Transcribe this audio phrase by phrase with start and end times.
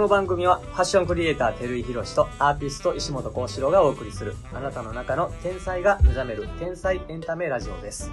[0.00, 8.10] の番組はファッションクリエイター照井博士とアーティスト石本幸四郎がお送りするあなたの中の天才が目覚める天才エンタメラジオです。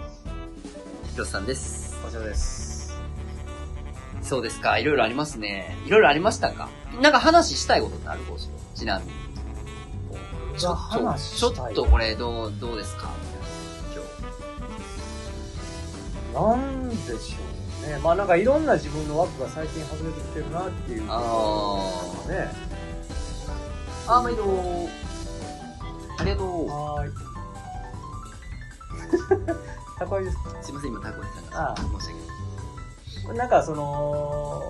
[1.13, 1.97] ひろさんです。
[2.03, 2.93] こちらです。
[4.21, 4.77] そうですか。
[4.77, 5.77] いろいろありますね。
[5.85, 6.67] いろいろありましたか？
[7.01, 9.11] なんか話したいことってあるこうしちなみに。
[10.57, 13.11] じゃあ話ちょしたいっとこれどう、どうですか？
[16.33, 17.17] 今なんでしょう
[17.87, 17.97] ね。
[18.03, 21.05] まあなんかいろんな自分の枠が最近外れてきてるなっていう。
[21.07, 22.51] あーね。
[24.05, 24.09] 日。
[24.11, 24.43] あ、毎度。
[26.19, 26.67] ありがとう。
[26.67, 27.13] はーい。
[29.99, 30.49] 高いですか？
[30.61, 34.61] すいません、今タコやったああ申し訳これなんかその、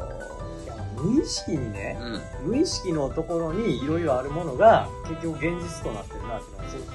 [0.63, 2.11] いや無意識にね、ない。
[2.43, 2.49] うん。
[2.51, 6.91] 無意識のところにいろいろあるものが結局現実となってるなっていうのはすごく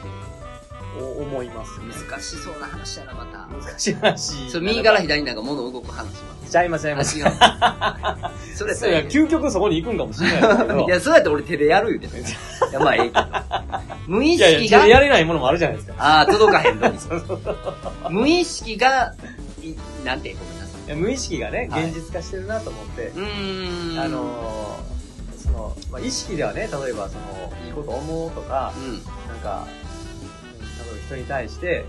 [1.53, 1.87] ますね。
[2.11, 3.47] 難しそうな話やな、また。
[3.49, 4.51] 難しい話。
[4.51, 6.51] それ右から左になんか物動く話します。
[6.53, 7.19] ちゃいますちゃいます。
[7.25, 8.57] あ違う。
[8.57, 10.85] それそういや、究極そこに行くんかもしれない。
[10.85, 13.25] いや、そうやって俺手でやる言うてんの いや、まあ、ええけど。
[14.07, 15.95] 無意いやいや、識が手で、やれないものもあるじゃないですか。
[15.99, 16.99] ああ、届かへんのに。
[18.11, 19.15] 無意識が、
[19.63, 19.75] い
[20.05, 20.87] なんて、ごめんなさい。
[20.87, 24.01] いや無意識がね、はい現実化してるなと思って、うーん。
[24.01, 28.93] あのー、その、まあ、意識ではね、例えばその、いいこと思うとかう、ん。
[29.29, 29.67] なんか、
[31.07, 31.85] 人に対して、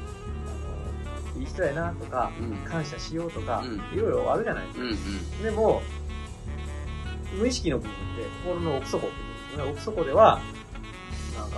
[1.33, 2.57] あのいい人やなとか、うん。
[2.69, 4.83] 感謝しようとかうん、いろいろあるじゃないですか。
[4.83, 4.89] うん。
[4.89, 5.43] うん。
[5.43, 5.81] でも、
[7.37, 8.01] 無意識の部分って
[8.43, 9.23] 心の奥底ってこ
[9.57, 9.71] とですね。
[9.71, 10.41] 奥底では、
[11.37, 11.57] なんか、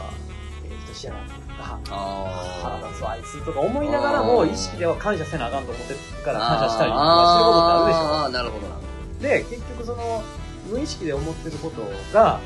[0.63, 7.99] えー、人知らないとか、腹あ立つわあいつとか思いながらも、あー意識では感謝せなあかんと思ってるから感謝したりとかしてることってあるでしょ。
[7.99, 8.75] ああ、なるほどな。
[9.21, 10.23] で、結局その、
[10.69, 11.81] 無意識で思ってること
[12.13, 12.39] が、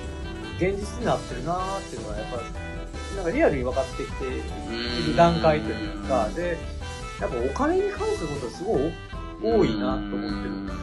[0.58, 2.44] 現実になってるなーっていうのは、やっぱり、
[3.16, 6.58] なんかリアルに分かってきている段階というか、で、
[7.20, 8.94] やっぱお金に関することがすごい
[9.42, 10.74] 多いなと思ってるんで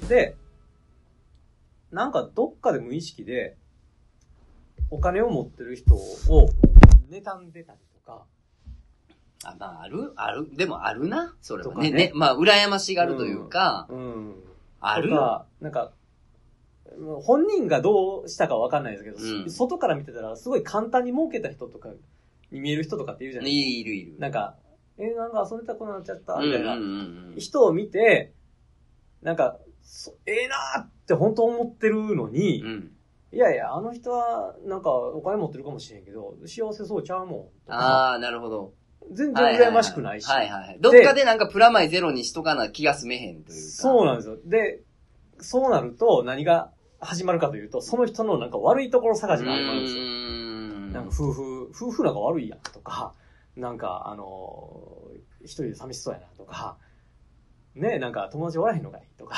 [0.00, 0.08] すよ。
[0.08, 0.36] で、
[1.90, 3.56] なんかどっかで無意識で、
[4.90, 6.48] お金を持ってる人を
[7.10, 8.24] 妬んでたりとか、
[9.44, 11.34] あ、まあ、あるあるでもあるな。
[11.42, 11.90] それはね。
[11.90, 12.12] ねね。
[12.14, 14.34] まあ、羨ましがるというか、うん。
[14.80, 15.10] ある？
[15.10, 15.16] よ。
[15.16, 15.92] とか、なんか、
[17.22, 21.90] 本人がどうしたかわかんないですけど、うん外から見てたらすごい簡単に儲けた人とか
[22.50, 24.12] に見える人とかっているじゃないですいるいる。
[24.14, 24.18] か。
[24.20, 24.56] なんか、
[24.98, 28.32] えなんか遊びたくなっちゃった、うんうんみたいなうん人を見て、
[29.22, 32.92] なんか、そええなーって本当思ってるのに、うん。
[33.32, 37.66] いやいや、あの人はなんかお金持ってるかもしれんけど、幸せそうちゃうもん。
[37.66, 38.72] とかああ、なるほど。
[39.12, 40.26] 全然羨ましくないし。
[40.28, 40.78] はいはいはい。
[40.80, 43.70] どっかでなんかプラマイゼロにしとかな気が済めへんというか。
[43.70, 44.38] そうなんですよ。
[44.44, 44.80] で、
[45.38, 50.02] そうなると何が始まるかというと、その人のなんか悪いところ探しが始まるんですよ。
[50.92, 53.12] なんか夫婦、夫婦仲悪いやんとか、
[53.56, 56.76] なんかあのー一人で寂しそうやなとか、
[57.76, 59.36] ねなんか友達おらへんのかいとか。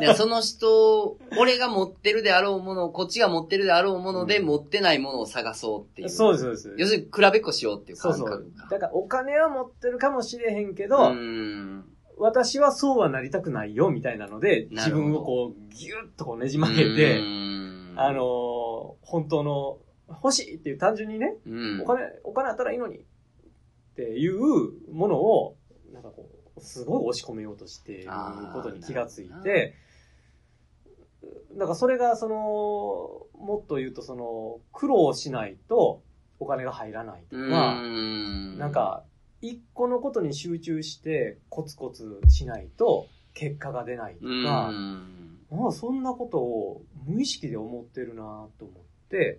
[0.00, 6.10] でその人、俺が持ってるであろうものを、こっちが持ってるであろうもので、うん持ってないものを探そうっていう。
[6.10, 6.74] そうです、そうです。
[6.76, 8.70] 要するに、比べっこしようっていうそうそ感覚う。
[8.70, 11.84] だからお金は持ってるかもしれへんけど、うーん。
[12.18, 17.20] 私はそうはなりたくないよ、みたいなので、自分をこう、ぎゅっとこうねじ曲げて
[17.96, 18.58] あ、のー
[19.02, 21.84] 本当の、欲しいっていう単純にね、うんお。
[21.84, 23.00] 金、お金あったらいいのにっ
[23.96, 25.56] ていうものを、
[25.92, 28.10] なんかこう、すごい押し込めようとしている
[28.52, 29.74] ことに気がついて、
[31.56, 32.34] なんかそれがその、
[33.44, 36.02] もっと言うとその、苦労しないと
[36.38, 37.80] お金が入らないとうか。
[38.58, 39.04] なん、か、
[39.40, 45.38] 一個のことに集中してコツコツしないと結果が出ないとか、ん。
[45.50, 49.38] まあそんなことを無意識で思ってるなと思って、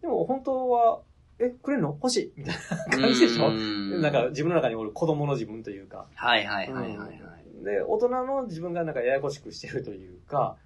[0.00, 1.00] でも本当は、
[1.38, 1.88] え、くれんの？
[1.88, 2.32] 欲しい？
[2.36, 2.54] みたい
[2.90, 3.50] な感じでしょ？
[3.50, 6.06] なんか自分の中におる子供の自分というか。
[6.14, 7.08] はいはいはいはいはい。
[7.18, 10.56] うんで、大人の自分がなんかややこしくしてるというか、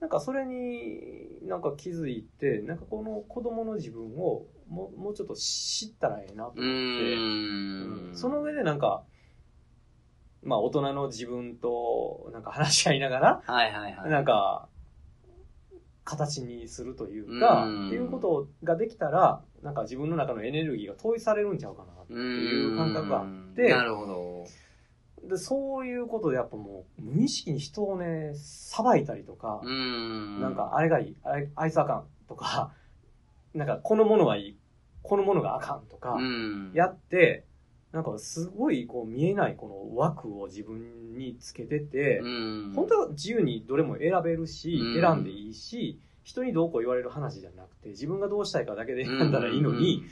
[0.00, 8.16] なんかそれになんか気づいて、なんかこの子供の自分をもうもうちょっと知ったらええなと思って、うーん。
[8.16, 9.02] その上でなんか、
[10.42, 14.10] まあ大人の自分となんか話し合いながら、はいはいはい。
[14.10, 14.68] なんか、
[16.04, 24.46] 形にするというか、うんっていうことができたら、なんか自分の中のエネルギーが投影されるんちゃうかなっていう感覚があって、なるほど。
[25.24, 29.60] でそういうことでやっぱもう無意識に人をね、裁いたりとか。
[29.64, 32.72] なんかあれがいい、あれあいつあかんとか、
[33.54, 34.58] なんかこのものはいい、
[35.02, 37.44] このものがあかんとか、うん、やって、
[37.92, 42.28] なんかすごいこう見えないこの枠を自分につけてて、う
[42.68, 45.00] ん、本当は自由にどれも選べるし、うん。
[45.00, 50.04] 選んでいいし、人にどうこう言われる話じゃなくて、自分がどうしたいかだけで選んだらいいのに、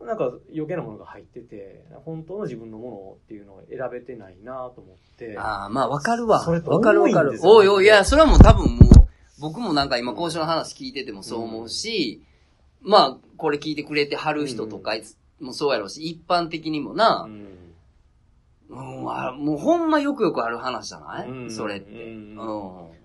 [0.00, 5.36] なんか余計なものが入ってて、本当の自分のものっていうのを選べてないなと思って。
[5.38, 6.42] ああ、まあわかるわ。
[6.42, 8.90] それってわかるわかるおいおい、いや、それはもう多分もう、
[9.40, 12.22] 僕もなんか今交渉の話聞いててもそう思うし、
[12.82, 14.94] まあ、これ聞いてくれてはる人とか
[15.40, 17.46] もそうやろうし、一般的にもな、うん
[18.70, 21.90] うん、あもうほんまよくよくある話じゃない、うんそれって。
[21.90, 22.36] ううんん。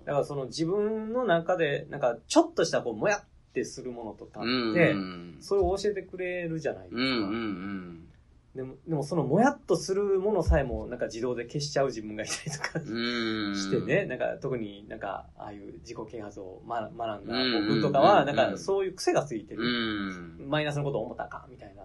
[0.06, 3.24] だからその自分の中で、なんかちょっとしたこう、もやっ
[3.56, 4.72] てするものとかうん。
[4.72, 5.38] って、うん。
[5.40, 7.02] それを教えてくれるじゃないですか。
[7.02, 8.08] うんうん
[8.56, 13.50] でも、でもそのもやっとするものさえも、なんか自動で消しちゃう自分がいたりとかうん。
[13.50, 13.56] うん。
[13.56, 20.46] してね、なんか特になんか、ああいう自己啓発を学学んだうん僕とかは、うんなんかそういう癖がついてうる。
[20.46, 20.50] ん。
[20.50, 21.84] マイナスのことを思ったか、みたいな。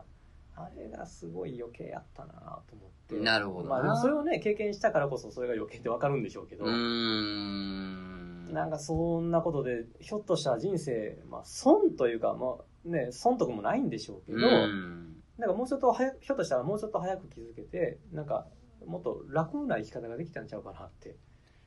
[0.54, 2.32] あれがすごい余計やったな
[2.68, 3.16] と思って。
[3.16, 6.66] なるほどなまあそれをね、経験したからこそそれが余計ってわかるんでしょうけど。
[6.66, 8.19] うん。
[8.52, 15.16] なんかそんなことで、ひょっとしたら人生、まあ損というか、まあね、損得もないんでしょうけど、うん。
[15.38, 18.46] なんかもうちょっと早く、ひょっとしたらもうちょっと早く気づけて、なんか、
[18.86, 21.16] もっと楽な生き方ができたんちゃうかなって。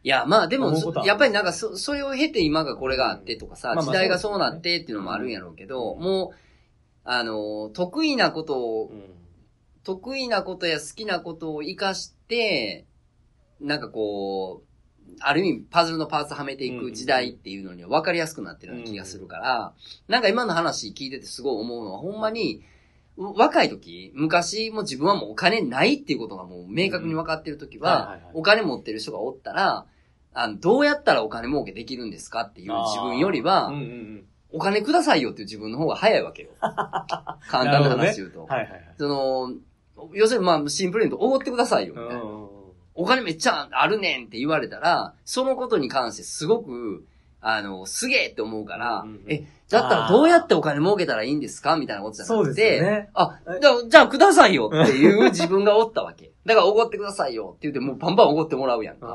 [0.04, 0.74] いや、まあでも
[1.06, 6.02] やっぱりなんかそ、それを経て今がこれがあってとかさ、時代がそうなってっていうのもあるんやろうけど、うん。
[6.02, 6.36] もう、
[7.04, 9.04] あの、得意なことをう、ん。
[9.84, 12.86] 得意なことや好きなことを活かして、
[13.60, 14.73] なんかこう、
[15.20, 19.74] ある意味パズルのパーツはめていく時代っていうのには分かりやすくなってるような気がするから、
[20.08, 22.64] なんか今の話聞いててすごい思うのは、ほんまに、
[23.16, 29.86] 若い時、昔も自分はもうお金ないっていうことがもう明確に分かってる時はお金持ってる人がおったら、
[30.34, 34.26] あの、どうやったらお金儲けできるんですかっていう自分よりはうん、うんうん。
[34.56, 36.52] お金くださいよっていう自分の方が早いわけよ。
[36.62, 38.46] 簡単な話言うと。
[38.46, 38.96] はいはいはい。
[38.98, 39.52] その、
[40.14, 42.23] 要するにまあシンプルに言うと、おごってくださいよ、みたいな。
[42.96, 47.06] うんお金めっちゃあるねんって言われたら、そのことに関してすごく、
[47.42, 53.10] あの、すげえって思うから、うんうんうんえ、だったらどうやってお金儲けたらいいんですかみたいなことじゃなそうですくて、よね。
[53.14, 56.32] あ、じゃあ、じゃあくださいよっていう自分がおったわけ。
[56.46, 59.08] だからおごってくださいよって言って、もうバンバンおごってもらうやんか。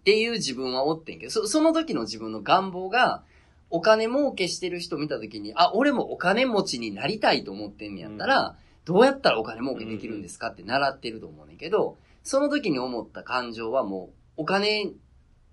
[0.00, 3.24] っていう自分はおってんけど、そその時の自分の願望が、
[3.70, 11.96] お金儲けしてる人見た時に、あ、俺もお金持ちになりたいと思ってんねやったら、どうやったらお金儲けできるんですかって習ってると思うねんけど、
[12.26, 14.90] その時に思った感情はもう、お金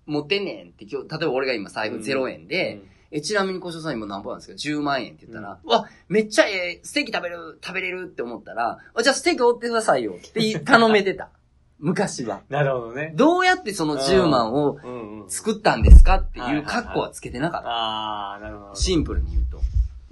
[0.06, 2.82] 持ってんねんって今日、例えば俺が今財布0円で、
[3.12, 11.30] え、ちなみに小翔さん今何本なんですか ?10 万円って言ったら、うわ、めっちゃええ、ステーキ食べる、食べれるって思ったら、あじゃあステーキおってくださいよって頼めてた。
[11.78, 12.42] 昔は。
[12.48, 13.12] なるほどね。
[13.14, 15.30] どうやってその10万をうんうん。
[15.30, 17.68] 作ったんですかっていう格好はつけてなかった。
[17.68, 18.74] ああ、なるほど。
[18.74, 19.60] シンプルに言うと。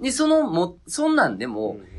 [0.01, 1.92] で、そのも、そんなんでもう、ん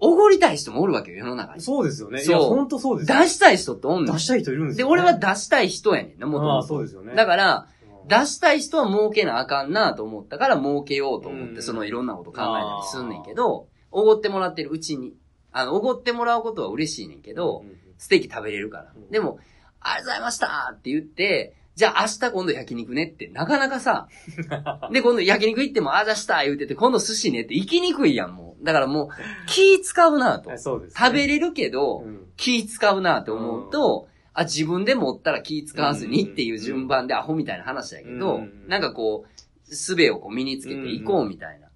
[0.00, 1.64] おごりたい人もおるわけよ、世の中うんに。
[1.64, 2.20] そうですよね。
[2.20, 3.18] いそうや、本当そうですよ。
[3.20, 4.88] 出したい人っておんねん出したい人いるんですで、よ。
[4.88, 6.68] 俺は出したい人やねんな、もとああ、もと。
[6.68, 7.14] そうですよね。
[7.14, 7.78] だから、うん
[8.08, 15.12] 出したい人は儲けなあかんなと思ったから儲けようと思って、うんそのいろんなこと考えたりすんねんけど、おごってもらってるうちに、
[15.52, 17.66] あの、おごってもらうことは嬉しいねんけど、
[17.98, 18.92] ステーキ食べれるから。
[18.96, 19.38] うんでも、
[19.80, 24.08] ありがとうございましたって言って、じゃあ明日今度焼肉ねって、なかなかさ、
[24.92, 28.64] で、今度焼肉行っても、あざした言うてて、今度寿司ねって行きにくいやん、もう。
[28.64, 29.08] だからもう、
[29.46, 30.58] 気使うなとあ。
[30.58, 31.06] そうですね。
[31.06, 41.68] 食べれるけど、うん気使うなって思うと、あ、自分で持ったら気使わずにっていう順番でアホみたいな話だけど、うんなんかこう、術をこう身につけていこうみたいな。
[41.68, 41.70] っ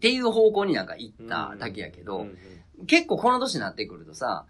[0.00, 2.36] ていう方向になんか行っただけやけど、うんうん
[2.86, 4.46] 結構この年になってくるとさ、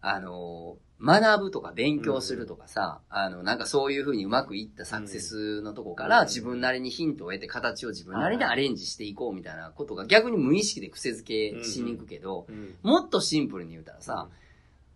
[0.00, 14.28] あの、学ぶとか勉強するとかさ、あの、なんかそういう風にうまくいったサクセスのとこからうん自分なりにヒントを得て形を自分なりにアレンジしていこうみたいなことが逆に無意識で癖づけしに行くけど、うんもっとシンプルに言うたらさ、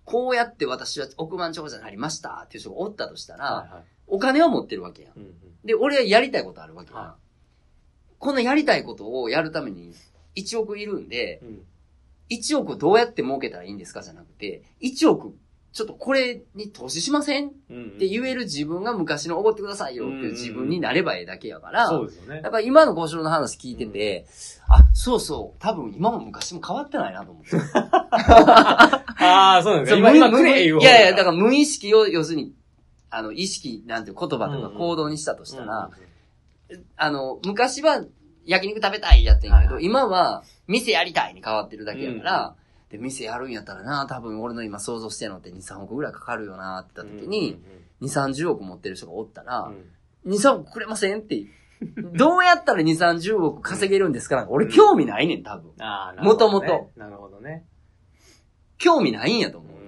[0.04, 3.82] こうやって私は億万長者になりましたっていう人がおったとしたら、はいはい。
[4.06, 5.12] お金は持ってるわけやん。
[5.16, 5.34] うんうん。
[5.64, 7.02] で、俺はやりたいことあるわけやん。
[7.02, 7.16] は
[8.18, 9.94] このやりたいことをやるために
[10.34, 11.62] 1億いるんで、うん。
[12.30, 15.34] 1億どうやって儲けたらいいんですかじゃなくて、1億
[15.72, 22.40] ちょっとこれに投資しませんっうんうんて言える自分が昔のおごってくださいよっていう自分になればええだけやから、そうですよね。
[22.42, 22.50] やっ。
[22.50, 24.26] ぱり今の交渉の話聞いてて、
[24.68, 27.56] あ、そうそう、多分今も昔も変わってないなと思って。
[27.76, 30.10] ああ、そうなんですそうか。
[30.10, 32.54] 今、今無くいやいや、だから無意識を、要するに、
[33.10, 34.78] あの、意識なんていう言葉とかうんうん。
[34.78, 35.90] 行動にしたとしたら、
[36.70, 38.04] うんあの、昔は
[38.44, 39.84] 焼肉食べたいやってんやけど、はいはい。
[39.84, 42.54] 今は店やりたいに変わってるだけやから、
[42.90, 47.60] で、店やるんやったらな、多分俺の今想像してるのって2、3億ぐらいかかるよなって言った時に、
[48.00, 49.84] 2、30億持ってる人がおったらうん、うん
[50.26, 51.46] 2、3億くれませんって。
[51.96, 55.72] どうやったら2、30億稼げるんですか俺興味ないねん、多分。
[55.78, 57.64] ああ、なるほどねもともなるほどね。
[58.78, 59.72] 興味ないんやと思う。
[59.72, 59.78] うん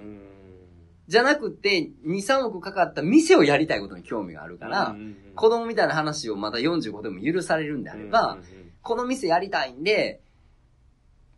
[1.08, 4.94] じゃなくて、2、3億かかった店をやりたいことに興味があるから、
[5.34, 8.38] 子供みたいな話をまだ45でも許されるんであれば、
[8.80, 10.20] この店やりたいんで、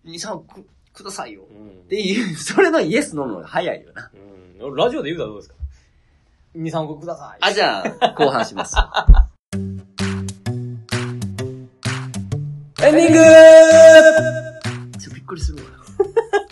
[0.04, 1.42] 2、3億くださいよ。
[1.42, 1.44] っ
[1.88, 4.10] ていう、 それのイエスノーのが早いよな。
[4.60, 4.74] うん。
[4.76, 5.54] ラジオで言うたらどうですか
[6.56, 7.38] ?2、3個ください。
[7.40, 8.76] あ、じゃあ、後半します。
[12.84, 13.18] エンディング
[14.98, 15.70] ちょ、びっくりするわ。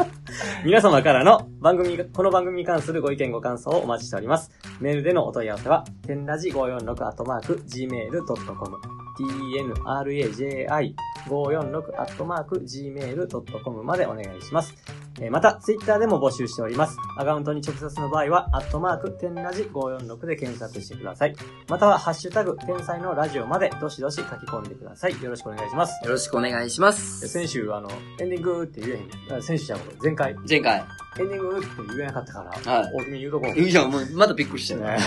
[0.64, 4.50] 皆様からの番組、この番組に関するご意見ご感想をお待ちしております。
[4.80, 8.99] メールでのお問い合わせは、点ラジ546 at mark gmail.com。
[9.20, 14.74] Tenraji546 アットマーク gmail.com までお願いします。
[15.20, 16.96] えーまた、ツイッターでも募集しております。
[17.16, 21.34] アカウントに直接の場合は、アットマーク、天ラジ546で検索してください。
[21.68, 25.22] または、ハッシュタグ、天才のラジオまで、どしどし書き込んでください。
[25.22, 26.04] よろしくお願いします。
[26.04, 26.90] よろしくお願いしま。
[26.90, 28.92] です先週、あの、エンディングって言え
[29.32, 29.38] へん。
[29.38, 30.84] あ先週じゃん、前回、前回。
[31.18, 33.58] エンディングって言えなかったから、はい大きめに言うとこう。
[33.58, 34.80] いや、もう、まだびっくりしたよ。
[34.82, 34.98] ね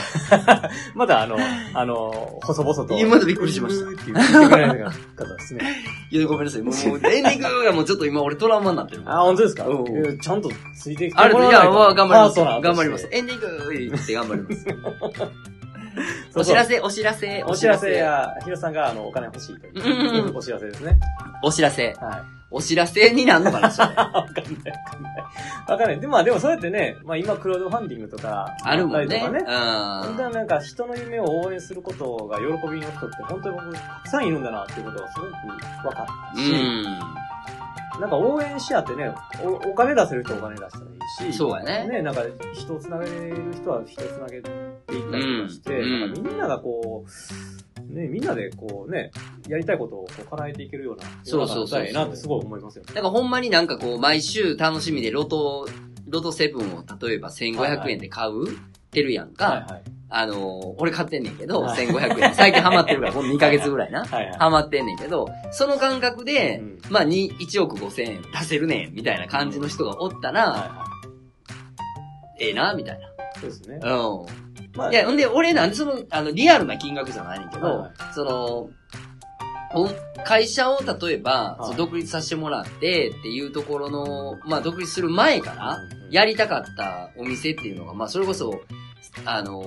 [0.94, 1.38] まだあの、
[1.74, 3.08] あの、細々と。
[3.08, 5.76] まだびっくりしましたって言ってくれない方ですね。
[6.12, 6.62] いや、ごめんなさい。
[6.62, 9.04] もう、エンディングがもうちょっと今俺トラウマになってる。
[9.06, 9.66] あ、本当ですか？
[10.22, 12.40] ちゃんとついてきてもらわないとまあ頑張ります。
[12.62, 13.08] 頑張ります。
[13.12, 14.66] エンディングって頑張ります。
[16.34, 17.92] そうそうお知らせ、お知らせ、お知らせ。
[17.94, 21.00] や、ヒロさんがあの、お金欲しいとうんいううお知らせですね。
[21.44, 21.94] お知らせ。
[22.02, 22.43] はい。
[22.54, 23.88] お知らせになんのかな、それ。
[23.96, 25.24] わかんない、わかんない。
[25.68, 26.00] わかんない。
[26.00, 29.20] でもまあでもそうやってね、まあ今クラウドファンディングとか、あるもんね。
[29.20, 29.40] とかね。
[29.40, 29.46] うん。
[29.46, 36.84] 本当になんか人の夢を応援することが喜びの人って本当に僕たくさんいるんだなっていうことがすごく分かったし、うん。
[38.00, 39.12] なんか応援し合ってね、
[39.44, 42.22] おお金出せる人はお金出したらいいし、そうやねね、なんか
[42.54, 47.10] 人をつなげる人は人をつなげていったりとかして、うんなんかみんながこう、
[47.94, 49.12] ね、みんなでこうね、
[49.48, 52.84] やりたいことをこう叶えていけるような、そうそうそうなりたいなってすごい思いますよ。
[52.86, 55.68] だからほんまになんかこう、毎週楽しみでロト、
[56.08, 58.46] ロト7を例えば1500円で買う
[58.92, 59.46] てるやんか。
[59.46, 59.84] はいはい。
[60.16, 62.36] あのー、俺買ってんねんけど、はい1500円。
[62.36, 64.06] 最近ハマってるから、ほんと2ヶ月ぐらいな。
[64.06, 64.38] はいはい。
[64.38, 70.86] ハマってんねんけど、その感覚で、うんまあ、に1億5千円出せるねん、みたいな感じの人がおったら、はいは
[72.40, 73.13] ええな、みたいい。
[73.44, 73.80] そうですね。
[73.80, 73.98] な。
[73.98, 74.26] うん。
[74.76, 78.70] まあいや、ほんで、俺なんでその、あの、リアルな金額じゃないねんけど、はいその、
[80.24, 88.62] 会社を例えば、独立させてもらってっていうところの、まあ独立する前から、うんやりたかったお店っていうのが、まあそれこそ、
[89.26, 89.64] あの、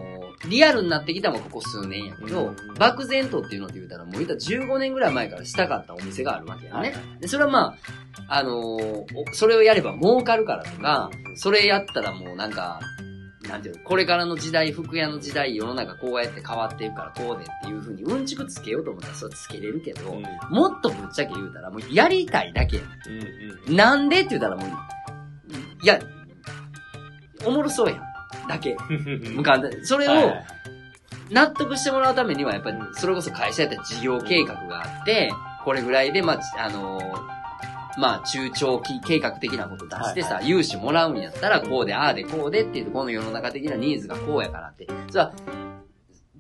[0.49, 6.95] リアルになってきたのはここ数年やけど、うん漠然とっていうのって言うたら、もう言ったら15年ぐらい前からしたかったお店があるわけやね。
[7.21, 7.77] で、それはまあ、
[8.29, 12.81] あのおそれをやれば儲かるからとか、それやったらもうなんか、
[13.49, 22.83] なんていうの、これからの時代、服屋の時代、世の中こうやって変わっていくからこうでっていう風にうんちくつけようと思ったらそれつけれるけど、うんもっとぶっちゃけ言うたら、もうやりたいだけや
[23.69, 23.77] うんん。
[23.77, 24.69] なんでって言ったらもう、
[25.83, 25.99] いや、
[27.45, 28.01] おもろそうやん。
[28.49, 28.77] だけ。
[28.91, 29.85] うん無感で。
[29.85, 30.33] それを
[31.31, 35.33] 納得してもらうためには、やっぱり、それこそ会社やったら事業計画があって、
[35.65, 37.37] これぐらいで、まあ、あのー
[37.99, 44.87] まあ、中長期計画的なこと出してさ、はい融資もらうんやったら、こうで、ああで、こうでっていう、この世の中的なニーズがこうやからって。
[45.09, 45.33] それは、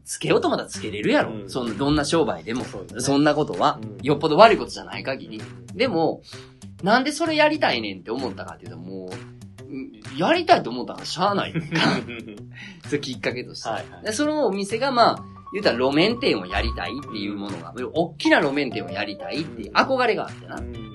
[0.05, 1.33] つけようとまたらつけれるやろ。
[1.33, 2.65] うんそんな、どんな商売でも。
[2.99, 5.43] そんなことは、うんよっぽど悪いことじゃない限り。
[5.75, 6.23] でも、
[6.83, 11.55] なんでそれやりたいねんって思ったかっていうと、もう、うんやりたいと思ったらしゃあない。
[12.87, 13.69] それきっかけとして。
[13.69, 20.57] はいはいでそのお店がまあ、言うたら路面店をやりたいっていうものが、大きな路面店をやりたいっていう憧れがあってな。
[20.57, 20.86] うんで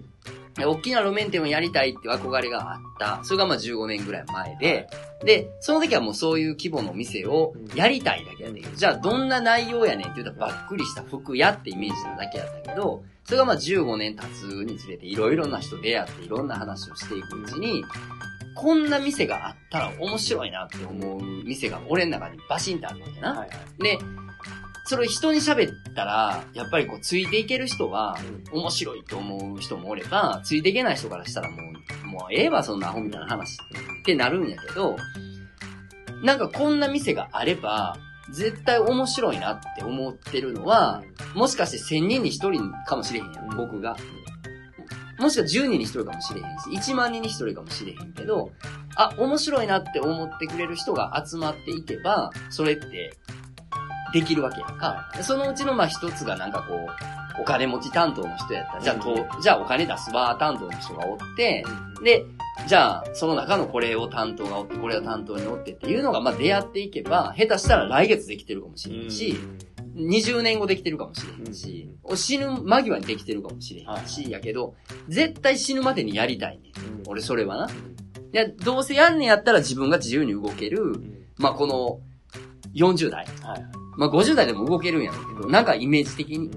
[0.58, 3.24] 大きな路面店をやりたいって憧れがあった。
[3.24, 4.88] それがまあ15年ぐらい前で、
[5.24, 17.86] で、その時はもうそういう規模の店をやりたいだけやったけど、じゃあどんな内容やねんって言ったらばっくりした服屋ってイメージなだけやったけど、それがまあ15年経つにつれていろいろな人出会っていろんな話をしていくうちに、
[18.56, 23.30] こんな店があったら面白いなって思う店が俺の中にバシンってあるわけな。
[23.30, 23.50] はいはい。
[23.84, 23.98] で、
[24.86, 28.18] それを人に喋ったら、やっぱりこう、ついていける人は、
[28.52, 31.58] 面白いと思う人もおれば、ついていけない人からしたらも
[32.04, 33.58] う、もうええわ、そんなアホみたいな話
[34.02, 34.98] ってなるんやけど、
[36.24, 37.98] なんかこんな店があれば、
[38.32, 41.04] 絶対面白いなって思ってるのは、
[41.36, 43.96] もしかして1000人に1人かもしれへんやん、僕が。
[45.20, 48.52] もしくは10人に1人かもしれへんし、1万人に1人かもしれへんけど、
[48.96, 53.18] あ、面白いなって思ってくれる人が集まっていけば、それって、
[54.14, 55.10] できるわけやんか。
[55.16, 58.78] でそのうちのまあ一つがなんかこう、お金持ち担当の人やった。
[58.78, 61.64] ら、じゃあと、じゃあお金出すわ担当の人がおって、
[62.04, 62.26] で、
[62.68, 69.38] じゃあ、その中のこれを担当がおって、これを担当におってっていうのが、まあ出会っていけば、下手したら来月できてるかもしれんし、
[69.96, 74.76] 20年後できてるかもしれへんし、死ぬ間際にできてるかもしれへんし、やけど、
[75.08, 76.72] 絶対死ぬまでにやりたいねん。
[77.08, 77.70] 俺それはな。
[77.70, 77.70] い
[78.32, 80.94] や、どうせやんねんやったら自分が自由に動ける、
[81.38, 82.00] まあこの、
[82.74, 83.26] 40代。
[83.92, 86.52] はいまあ50代でも動けるんやろうけど、なんかイメージ的に、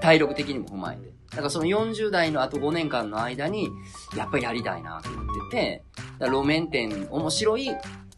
[0.00, 1.12] 体力的にも踏まえて。
[1.30, 3.68] だからその40代のあと5年間の間に、
[4.16, 5.84] やっぱりやりたいなと思ってて、
[6.18, 7.70] だから路面店、面白い、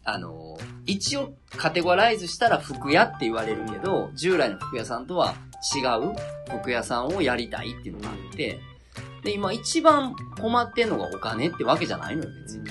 [0.03, 5.35] あの、一応カテゴライズしたら服屋って言われるけど、従来の服屋さんとは
[5.75, 6.13] 違う
[6.59, 8.59] 服屋さんをやりたいっていうのがあって、
[9.23, 12.69] で、今一番困ってんのがお金ってわけじゃないのよ、別に。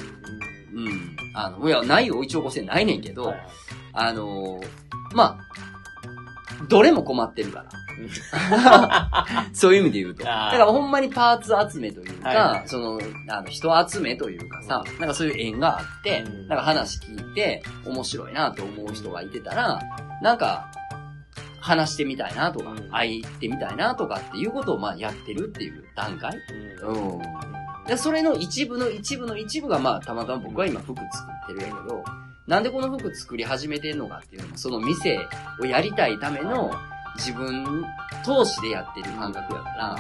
[0.75, 1.17] うん。
[1.35, 3.49] あの、いや、ないよ、1億5000ないねんけど、はい
[3.93, 7.71] あのーまあ、どれも困ってるから。
[9.53, 10.25] そういう意味で言うと。
[10.25, 12.69] だからほんまにパーツ集めというか、はい。
[12.69, 16.49] その、あの、人集めというかさ、なんかそういう縁があって、うん。
[16.49, 19.81] なんか話聞いて、面白いなと思う人がいてたら、
[20.23, 20.69] なんか、
[21.61, 22.91] 話してみたいなとか、うん。
[22.91, 26.33] 会ってみたいなとかっていうことをまあやってるっていう段階。
[26.83, 27.19] うん。
[27.19, 27.21] うん。
[27.87, 31.07] で、それの一部の一部の一部がまあたまたま僕は今服作
[31.45, 32.05] ってるんやけど、
[32.47, 35.19] なんでこの服作り始めてんのかっていうのも、その店
[35.61, 36.73] をやりたいための
[37.17, 37.85] 自分
[38.25, 39.97] 投資でやってる感覚やから、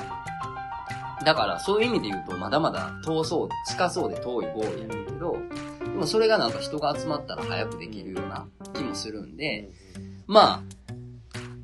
[1.24, 5.36] だからそういう意味で言うとまだまだ遠そう、近そうで遠いゴールやねんけど、
[5.80, 9.70] でもそれがなんか人が集まったら早くできるような気もするんで、
[10.26, 10.62] まあ、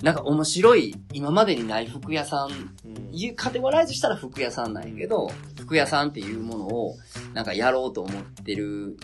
[0.02, 2.50] なんか面白い、今までにない服屋さん
[2.85, 3.35] うん。
[3.35, 6.97] カテゴライズしたら服屋さんなんやけど、服屋さんっていうものを
[7.33, 8.99] なんかやろうと思ってる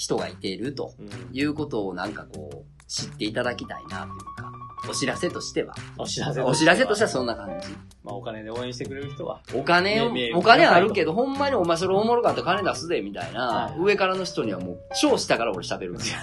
[0.00, 4.50] 人がいているとうんいうことをなんかこう知っていただきたいなというか、
[4.88, 5.74] お知らせとしては。
[5.98, 7.68] お知らせお知らせとしてはそんな感じ。
[8.02, 9.42] まあお金で応援してくれる人は。
[9.54, 16.18] お金をお金あるけど、ほんまにお前それおもろかったら金出すで、みたいなは、い上からの人にはもう超下から俺喋るんですよ。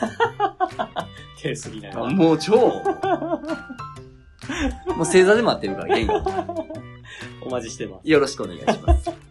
[1.39, 2.03] 手すぎないな。
[2.03, 2.57] もう超。
[2.57, 2.81] も
[5.01, 6.25] う正座で待ってるから、玄関。
[7.45, 8.09] お待ちしてます。
[8.09, 9.26] よろしくお願いします。